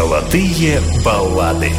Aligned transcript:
Золотые 0.00 0.80
баллады. 1.04 1.70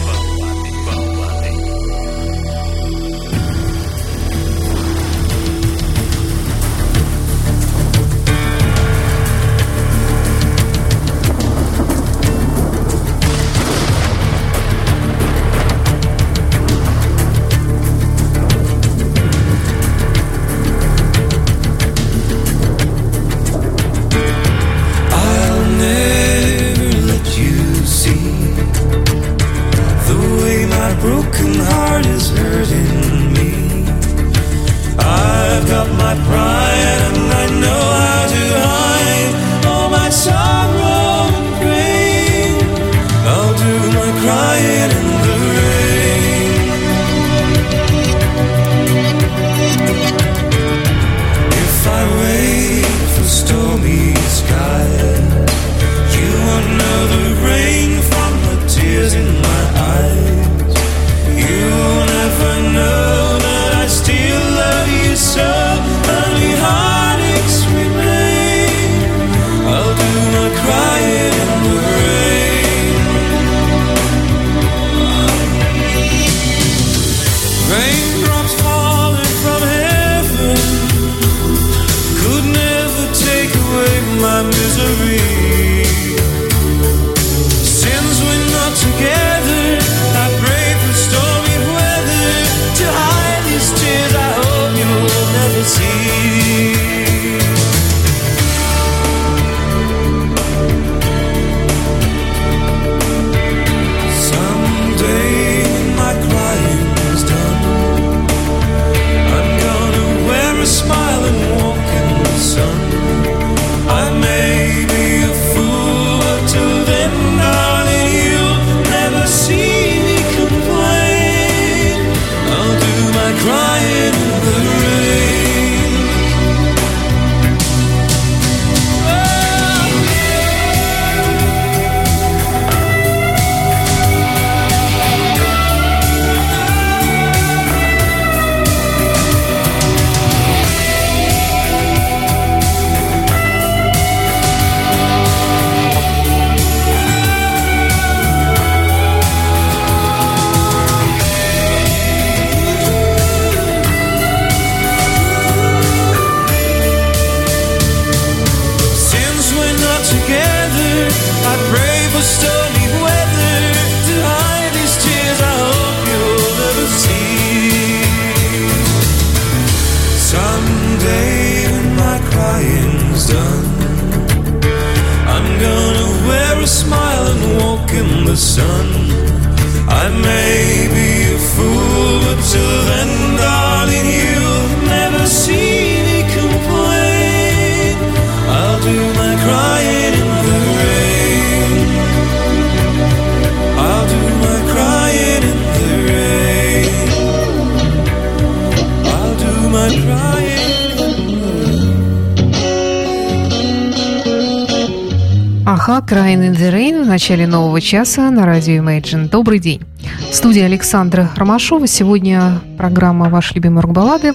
Crying 206.11 206.45
in 206.45 206.57
the 206.57 206.73
Rain 206.73 207.05
в 207.05 207.07
начале 207.07 207.47
нового 207.47 207.79
часа 207.79 208.29
на 208.31 208.45
радио 208.45 208.83
Imagine. 208.83 209.29
Добрый 209.29 209.59
день. 209.59 209.81
В 210.29 210.35
студии 210.35 210.61
Александра 210.61 211.31
Ромашова. 211.37 211.87
Сегодня 211.87 212.59
программа 212.77 213.29
«Ваши 213.29 213.53
любимые 213.53 213.83
рок-баллады» 213.83 214.33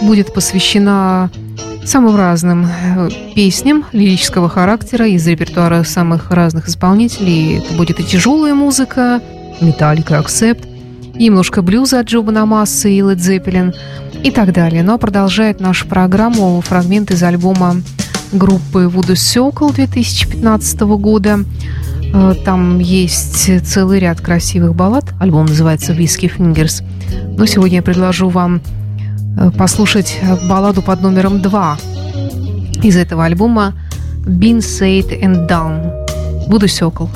будет 0.00 0.34
посвящена 0.34 1.30
самым 1.84 2.16
разным 2.16 2.66
э, 2.66 3.08
песням 3.36 3.84
лирического 3.92 4.48
характера 4.48 5.06
из 5.06 5.24
репертуара 5.24 5.84
самых 5.84 6.32
разных 6.32 6.66
исполнителей. 6.68 7.58
Это 7.58 7.72
будет 7.74 8.00
и 8.00 8.02
тяжелая 8.02 8.54
музыка, 8.54 9.20
металлика, 9.60 10.18
акцепт, 10.18 10.66
немножко 11.14 11.62
блюза 11.62 12.00
от 12.00 12.08
Джоба 12.08 12.32
Намаса 12.32 12.88
и 12.88 13.00
Лед 13.00 13.20
Зеппелин 13.20 13.72
и 14.24 14.32
так 14.32 14.52
далее. 14.52 14.82
Но 14.82 14.98
продолжает 14.98 15.60
нашу 15.60 15.86
программу 15.86 16.60
фрагмент 16.62 17.12
из 17.12 17.22
альбома 17.22 17.76
группы 18.32 18.84
Voodoo 18.84 19.14
Circle 19.14 19.74
2015 19.74 20.80
года. 20.80 21.40
Э, 22.14 22.34
там 22.44 22.78
есть 22.78 23.64
целый 23.64 23.98
ряд 24.00 24.20
красивых 24.20 24.74
баллад. 24.74 25.04
Альбом 25.20 25.46
называется 25.46 25.92
«Whiskey 25.92 26.30
Fingers». 26.36 26.82
Но 27.36 27.46
сегодня 27.46 27.76
я 27.76 27.82
предложу 27.82 28.28
вам 28.28 28.60
э, 29.38 29.50
послушать 29.50 30.18
балладу 30.48 30.82
под 30.82 31.02
номером 31.02 31.40
2 31.40 31.78
из 32.82 32.96
этого 32.96 33.24
альбома 33.24 33.74
«Been 34.26 34.58
Said 34.58 35.22
and 35.22 35.48
Done" 35.48 36.48
Буду 36.48 36.68
Сёкол. 36.68 37.08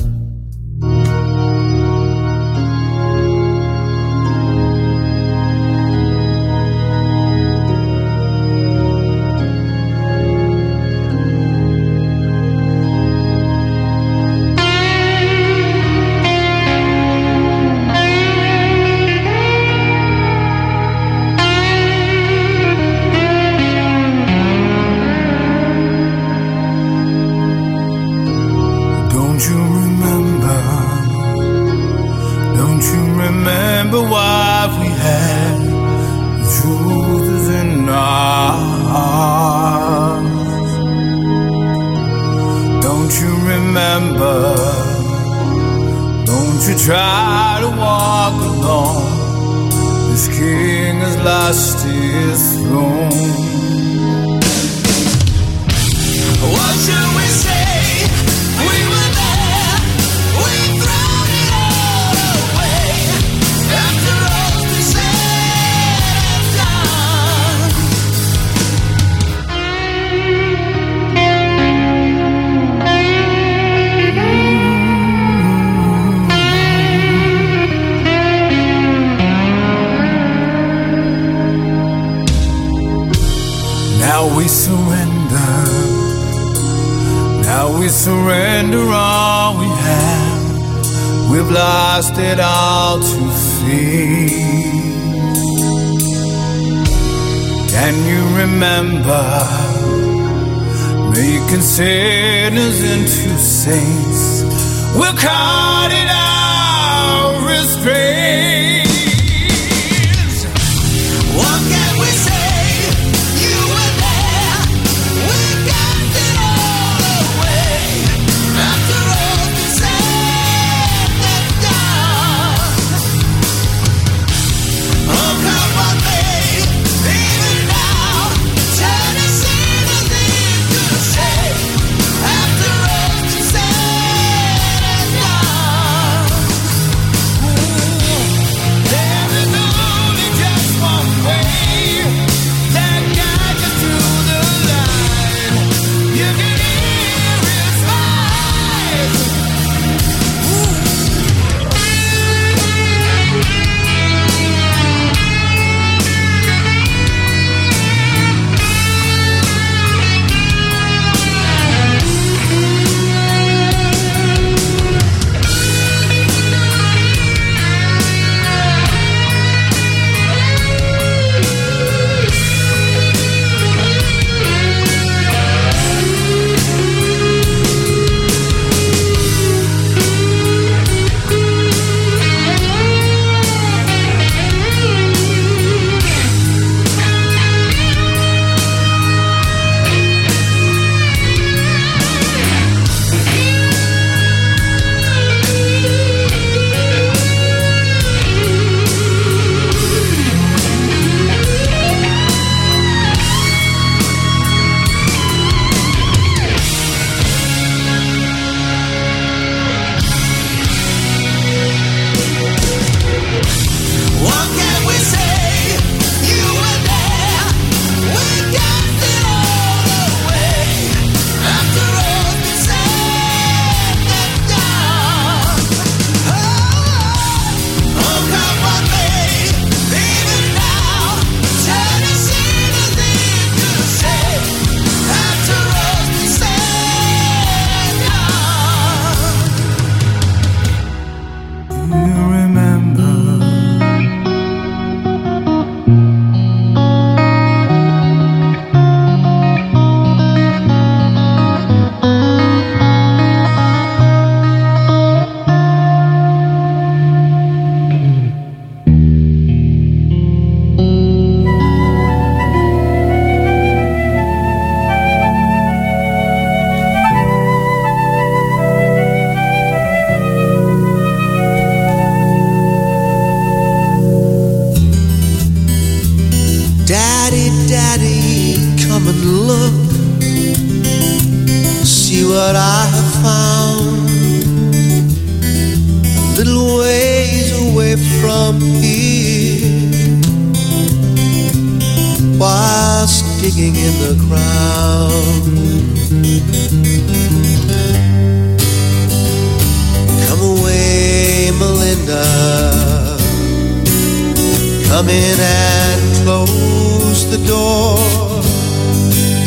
Come 304.96 305.10
in 305.10 305.38
and 305.38 306.24
close 306.24 307.30
the 307.30 307.36
door. 307.46 307.98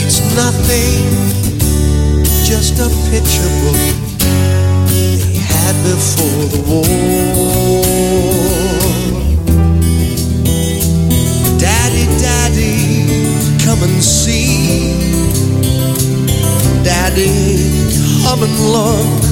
It's 0.06 0.22
nothing, 0.36 1.10
just 2.46 2.77
a 2.77 2.88
picture 3.10 3.50
book 3.63 3.82
they 4.89 5.18
had 5.41 5.75
before 5.82 6.46
the 6.53 6.62
war. 6.70 6.94
Daddy, 11.58 12.06
daddy, 12.22 13.08
come 13.65 13.82
and 13.82 14.03
see. 14.03 14.94
Daddy, 16.84 17.74
come 18.22 18.44
and 18.44 18.56
look. 18.70 19.24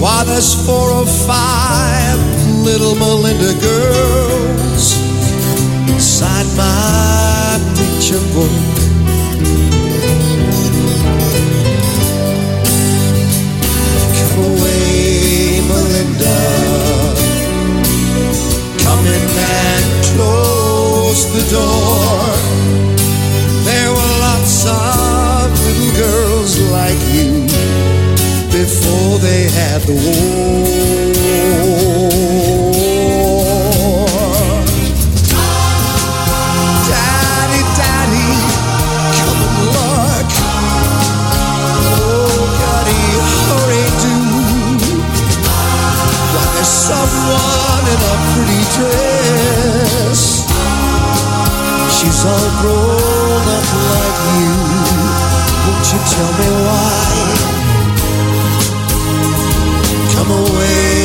Why 0.00 0.22
there's 0.22 0.54
four 0.64 0.88
or 0.92 1.04
five 1.04 2.27
little 2.68 2.94
Melinda 2.96 3.54
girls 3.62 4.86
inside 5.88 6.44
my 6.54 7.58
picture 7.78 8.20
book. 8.34 8.52
Come 14.18 14.44
away, 14.52 15.64
Melinda. 15.70 16.40
Come 18.84 19.04
in 19.16 19.24
and 19.56 19.86
close 20.12 21.20
the 21.36 21.44
door. 21.56 22.20
There 23.64 23.90
were 23.96 24.12
lots 24.28 24.56
of 24.66 25.48
little 25.64 25.92
girls 26.04 26.52
like 26.70 27.00
you 27.16 27.32
before 28.52 29.18
they 29.20 29.48
had 29.58 29.80
the 29.88 29.94
war. 29.94 31.97
I 52.30 52.44
grown 52.60 53.46
up 53.56 53.68
like 53.92 54.20
you? 54.36 54.54
Won't 55.64 55.86
you 55.92 56.00
tell 56.12 56.32
me 56.38 56.48
why? 56.66 56.92
Come 60.12 60.30
away. 60.32 60.97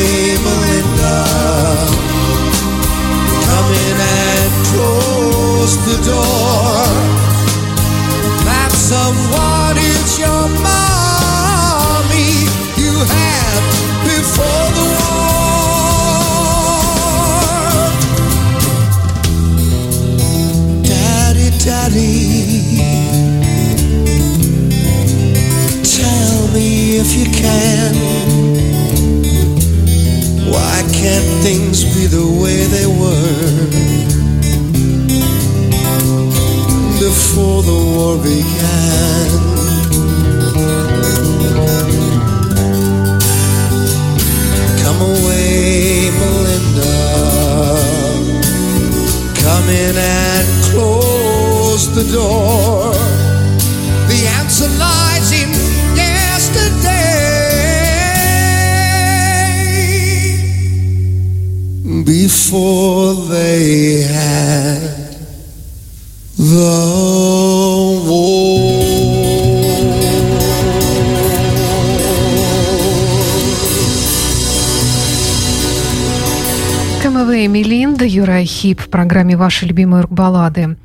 Хип 78.63 78.79
в 78.79 78.87
программе 78.87 79.35
«Ваши 79.35 79.65
любимые 79.65 80.03
рок-баллады». 80.03 80.77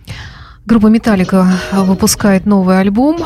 Группа 0.66 0.88
«Металлика» 0.88 1.46
выпускает 1.72 2.44
новый 2.44 2.80
альбом. 2.80 3.18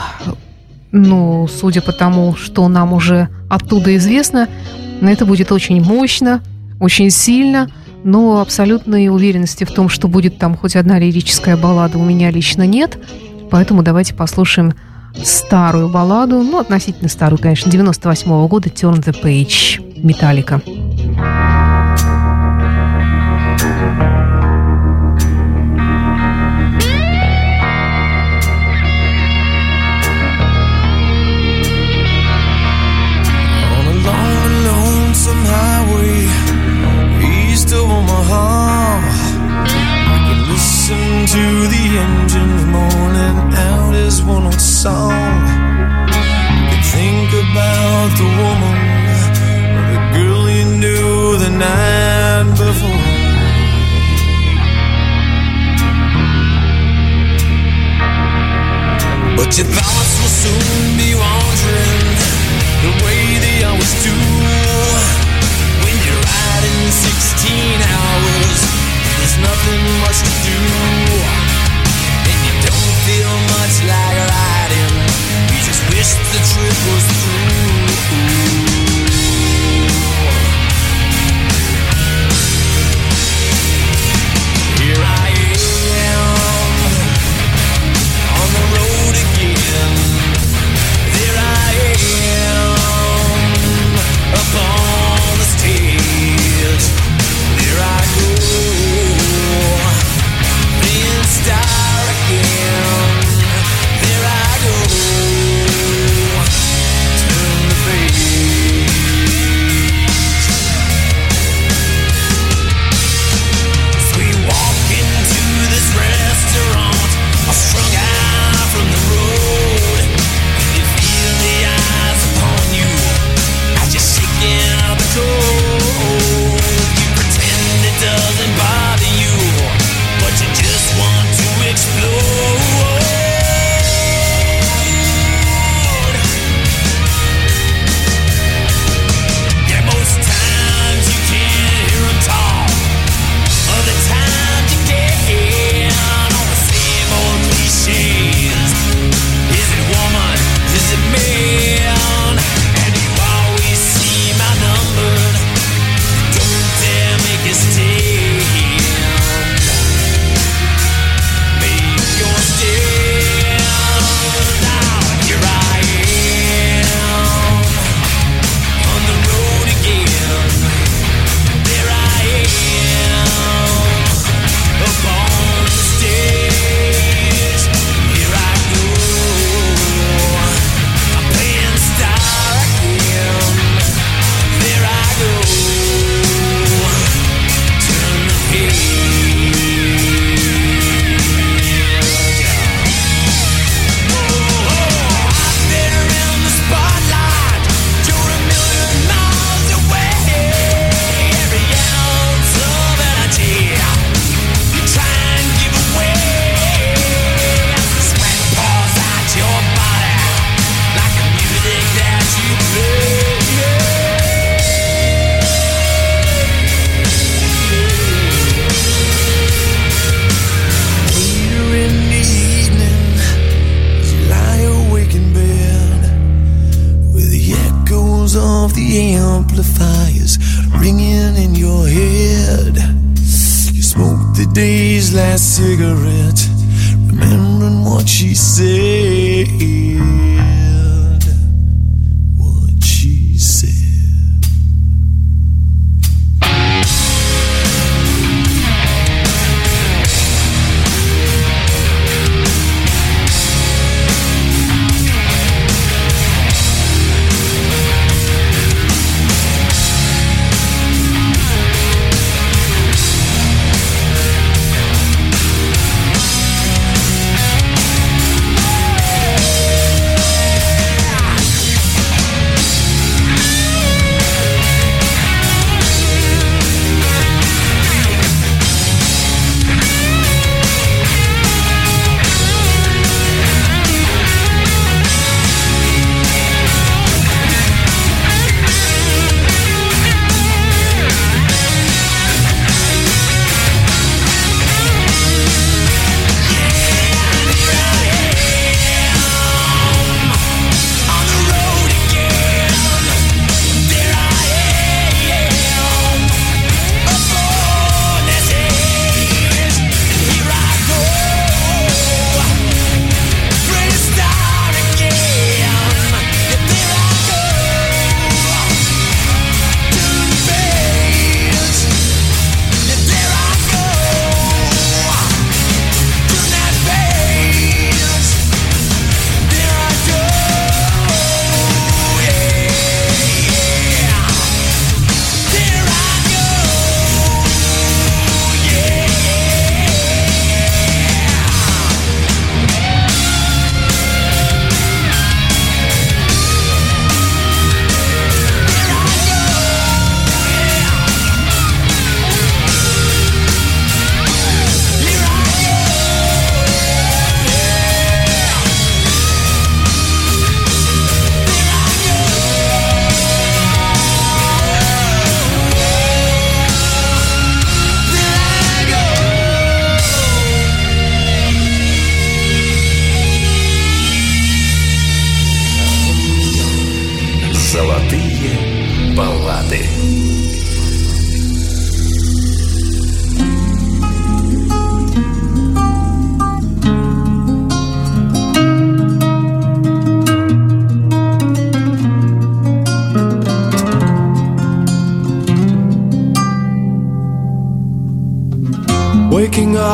Ну, 0.90 1.48
судя 1.48 1.80
по 1.80 1.90
тому, 1.92 2.36
что 2.36 2.68
нам 2.68 2.92
уже 2.92 3.30
оттуда 3.48 3.96
известно, 3.96 4.48
это 5.00 5.24
будет 5.24 5.52
очень 5.52 5.82
мощно, 5.82 6.42
очень 6.80 7.08
сильно, 7.08 7.70
но 8.04 8.42
абсолютной 8.42 9.08
уверенности 9.08 9.64
в 9.64 9.70
том, 9.70 9.88
что 9.88 10.06
будет 10.06 10.36
там 10.36 10.54
хоть 10.54 10.76
одна 10.76 10.98
лирическая 10.98 11.56
баллада, 11.56 11.96
у 11.96 12.04
меня 12.04 12.30
лично 12.30 12.66
нет. 12.66 12.98
Поэтому 13.50 13.82
давайте 13.82 14.12
послушаем 14.12 14.74
старую 15.24 15.88
балладу, 15.88 16.42
ну, 16.42 16.58
относительно 16.58 17.08
старую, 17.08 17.38
конечно, 17.38 17.70
98 17.70 18.30
-го 18.30 18.48
года 18.48 18.68
«Turn 18.68 19.02
the 19.02 19.18
Page» 19.18 19.80
Металлика. 19.96 20.60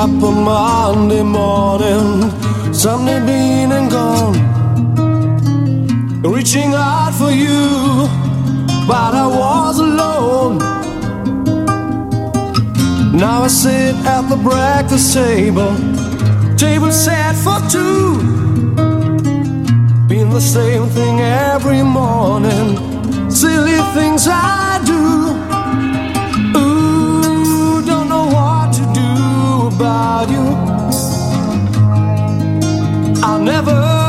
up 0.09 0.23
on 0.23 0.45
Monday 0.45 1.23
morning, 1.23 2.31
Sunday 2.73 3.21
been 3.21 3.73
and 3.73 3.91
gone. 3.91 4.37
Reaching 6.23 6.73
out 6.75 7.13
for 7.15 7.31
you, 7.31 8.09
but 8.87 9.15
I 9.15 9.27
was 9.27 9.79
alone. 9.79 10.59
Now 13.13 13.43
I 13.43 13.49
sit 13.49 13.95
at 14.07 14.29
the 14.29 14.37
breakfast 14.37 15.15
table, 15.15 15.75
table 16.57 16.93
set 16.93 17.35
for 17.37 17.59
two. 17.71 18.19
Been 20.09 20.31
the 20.31 20.41
same 20.41 20.87
thing 20.89 21.21
every 21.21 21.83
morning, 21.83 23.31
silly 23.31 23.81
things 23.95 24.27
I 24.29 24.81
do. 24.85 25.28
about 29.79 30.29
you. 30.29 30.45
I'll 33.23 33.39
never. 33.39 34.08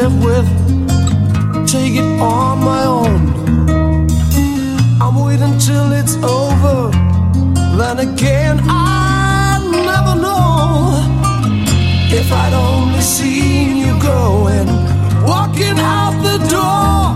live 0.00 0.24
with, 0.24 0.48
take 1.68 1.94
it 1.94 2.10
on 2.20 2.58
my 2.64 2.84
own. 2.84 3.20
I'm 5.02 5.16
waiting 5.26 5.58
till 5.58 5.92
it's 5.92 6.16
over, 6.24 6.90
then 7.76 7.98
again 8.08 8.60
I 8.62 9.58
never 9.88 10.14
know. 10.24 11.04
If 12.18 12.32
I'd 12.32 12.54
only 12.54 13.02
seen 13.02 13.76
you 13.76 13.92
going, 14.00 14.68
walking 15.26 15.78
out 15.78 16.14
the 16.22 16.38
door. 16.48 17.09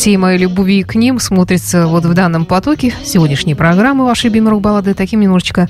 Всей 0.00 0.16
моей 0.16 0.38
любви 0.38 0.82
к 0.82 0.94
ним 0.94 1.18
смотрится 1.18 1.86
вот 1.86 2.06
в 2.06 2.14
данном 2.14 2.46
потоке 2.46 2.94
сегодняшней 3.04 3.54
программы 3.54 4.06
вашей 4.06 4.28
любимой 4.28 4.52
рок-баллады 4.52 4.94
таким 4.94 5.20
немножечко 5.20 5.68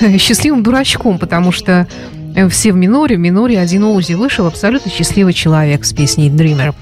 э, 0.00 0.18
счастливым 0.18 0.62
дурачком, 0.62 1.18
потому 1.18 1.50
что 1.50 1.88
э, 2.36 2.48
все 2.48 2.70
в 2.70 2.76
миноре, 2.76 3.16
в 3.16 3.18
миноре 3.18 3.58
один 3.58 3.82
Оузи 3.82 4.12
вышел 4.12 4.46
абсолютно 4.46 4.88
счастливый 4.88 5.32
человек 5.32 5.84
с 5.84 5.92
песней 5.92 6.30
«Dreamer». 6.30 6.76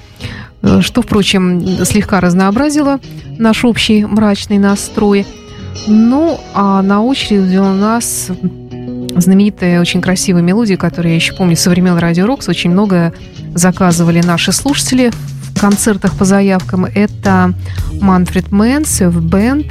Э, 0.61 0.83
что, 0.83 1.01
впрочем, 1.01 1.65
слегка 1.87 2.21
разнообразило 2.21 3.01
наш 3.39 3.65
общий 3.65 4.05
мрачный 4.05 4.59
настрой. 4.59 5.25
Ну, 5.87 6.39
а 6.53 6.83
на 6.83 7.03
очереди 7.03 7.57
у 7.57 7.73
нас 7.73 8.29
знаменитая, 9.17 9.81
очень 9.81 10.03
красивая 10.03 10.43
мелодия, 10.43 10.77
которую 10.77 11.13
я 11.13 11.17
еще 11.17 11.33
помню 11.33 11.57
со 11.57 11.71
времен 11.71 11.97
Радио 11.97 12.27
Рокс. 12.27 12.47
Очень 12.47 12.73
много 12.73 13.15
заказывали 13.55 14.21
наши 14.21 14.53
слушатели 14.53 15.11
концертах 15.59 16.17
по 16.17 16.25
заявкам. 16.25 16.85
Это 16.85 17.55
Manfred 18.01 18.53
Mann's 18.53 19.01
Earth 19.01 19.23
Band. 19.23 19.67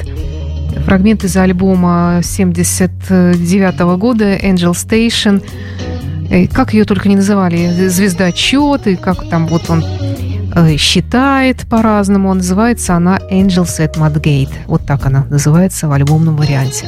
Фрагмент 0.86 1.24
из 1.24 1.36
альбома 1.38 2.22
79 2.24 3.80
года 3.98 4.36
Angel 4.36 4.72
Station. 4.72 5.44
Э, 6.30 6.48
как 6.48 6.74
ее 6.74 6.86
только 6.86 7.10
не 7.10 7.16
называли, 7.16 7.88
звездочет, 7.90 8.88
и 8.88 8.96
как 8.96 9.30
там 9.30 9.48
вот 9.48 9.70
он 9.70 9.84
э, 9.84 10.78
считает 10.78 11.68
по-разному. 11.70 12.34
Называется 12.34 12.96
она 12.96 13.20
Angels 13.32 13.80
at 13.80 13.96
My 13.96 14.12
Gate. 14.12 14.54
Вот 14.68 14.86
так 14.86 15.06
она 15.06 15.26
называется 15.30 15.88
в 15.88 15.92
альбомном 15.92 16.36
варианте. 16.36 16.88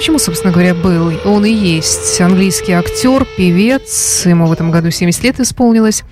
Почему, 0.00 0.18
собственно 0.18 0.50
говоря, 0.50 0.74
был? 0.74 1.12
Он 1.26 1.44
и 1.44 1.52
есть 1.52 2.18
английский 2.22 2.72
актер, 2.72 3.26
певец, 3.36 4.24
ему 4.24 4.46
в 4.46 4.52
этом 4.52 4.70
году 4.70 4.90
70 4.90 5.22
лет 5.24 5.40
исполнилось. 5.40 6.04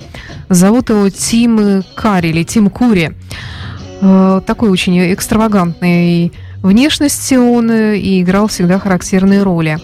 Зовут 0.51 0.91
его 0.91 1.09
Тим 1.09 1.83
Карри 1.95 2.29
или 2.29 2.43
Тим 2.43 2.69
Кури. 2.69 3.13
Э, 4.03 4.43
Такой 4.47 4.69
очень 4.69 5.15
экстравагантной 5.15 6.35
внешности 6.63 7.37
он 7.37 7.71
э, 7.71 7.97
и 7.97 8.21
играл 8.21 8.49
всегда 8.49 8.79
характерные 8.79 9.43
роли. 9.43 9.79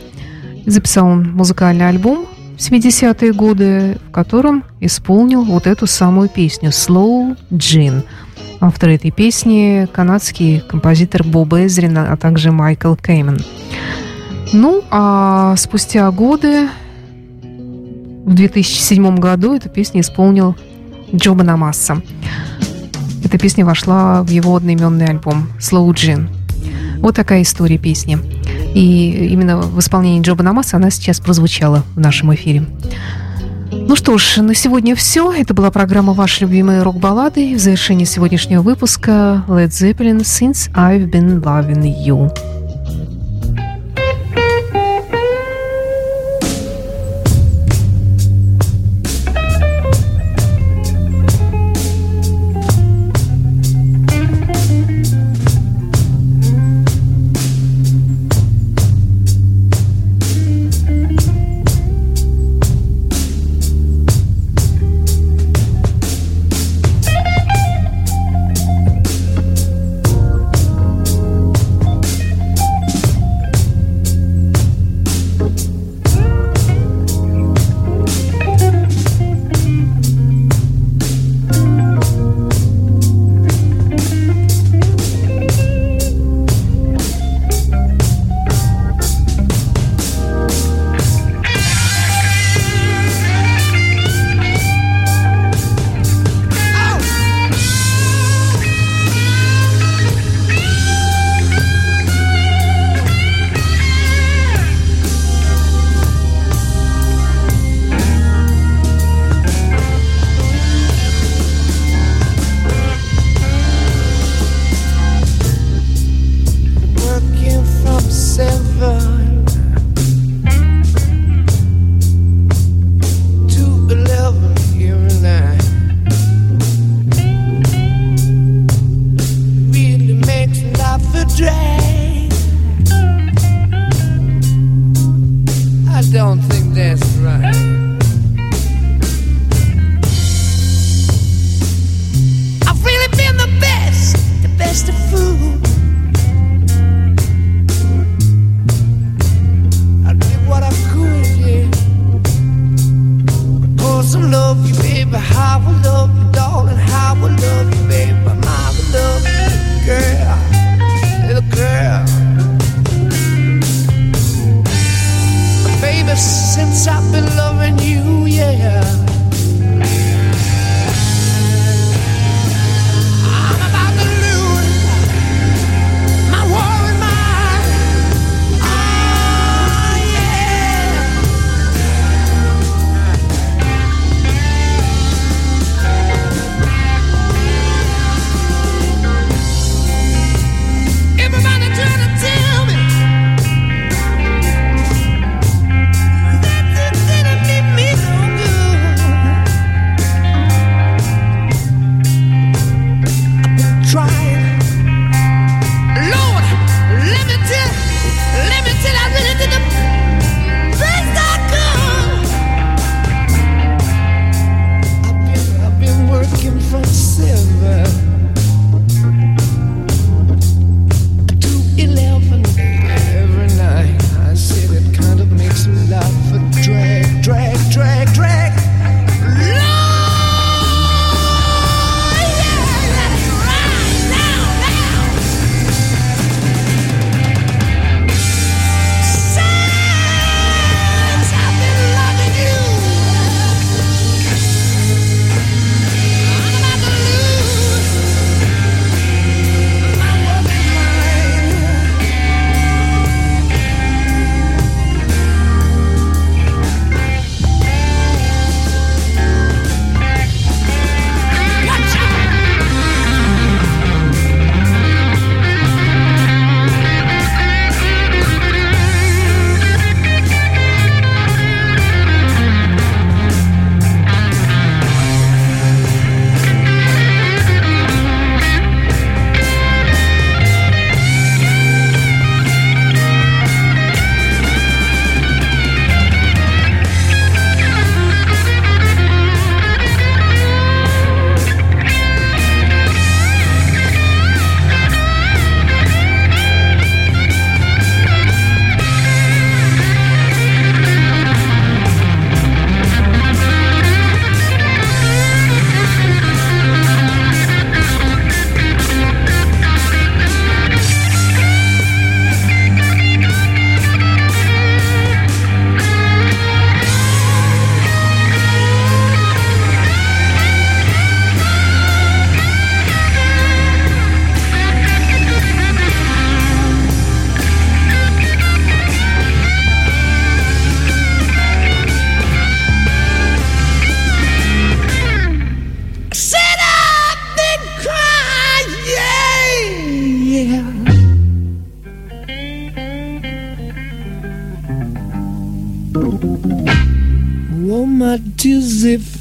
Записал 0.66 1.06
он 1.06 1.32
музыкальный 1.32 1.88
альбом 1.88 2.26
в 2.58 2.60
70-е 2.60 3.32
годы, 3.32 3.96
в 4.06 4.12
котором 4.12 4.64
исполнил 4.80 5.44
вот 5.44 5.66
эту 5.66 5.86
самую 5.86 6.28
песню 6.28 6.68
«Slow 6.68 7.38
Gin». 7.50 8.04
Автор 8.60 8.90
этой 8.90 9.10
песни– 9.10 9.86
канадский 9.92 10.60
композитор 10.60 11.22
Боб 11.22 11.52
Эзрин, 11.52 11.98
а 11.98 12.16
также 12.16 12.50
Майкл 12.50 12.94
Кеймен. 12.94 13.38
Ну, 14.54 14.84
а 14.88 15.56
спустя 15.56 16.08
годы, 16.12 16.68
в 17.42 18.32
2007 18.34 19.16
году, 19.16 19.56
эту 19.56 19.68
песню 19.68 20.00
исполнил 20.02 20.54
Джо 21.12 21.34
Банамасса. 21.34 22.00
Эта 23.24 23.36
песня 23.36 23.64
вошла 23.64 24.22
в 24.22 24.30
его 24.30 24.54
одноименный 24.54 25.06
альбом 25.06 25.48
«Slow 25.58 25.92
Gin». 25.92 26.28
Вот 27.00 27.16
такая 27.16 27.42
история 27.42 27.78
песни. 27.78 28.16
И 28.74 29.26
именно 29.32 29.58
в 29.58 29.80
исполнении 29.80 30.22
Джо 30.22 30.36
Банамаса 30.36 30.76
она 30.76 30.90
сейчас 30.90 31.18
прозвучала 31.18 31.82
в 31.96 31.98
нашем 31.98 32.32
эфире. 32.36 32.64
Ну 33.72 33.96
что 33.96 34.16
ж, 34.18 34.36
на 34.36 34.54
сегодня 34.54 34.94
все. 34.94 35.32
Это 35.32 35.52
была 35.52 35.72
программа 35.72 36.12
«Ваши 36.12 36.42
любимые 36.42 36.82
рок-баллады». 36.82 37.56
В 37.56 37.58
завершении 37.58 38.04
сегодняшнего 38.04 38.62
выпуска 38.62 39.42
Led 39.48 39.70
Zeppelin 39.70 40.20
«Since 40.20 40.72
I've 40.74 41.10
Been 41.10 41.42
Loving 41.42 41.82
You». 42.06 42.53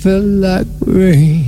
fell 0.04 0.20
like 0.20 0.68
rain. 0.86 1.43